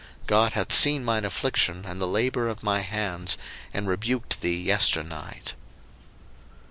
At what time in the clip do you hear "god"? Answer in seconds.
0.25-0.53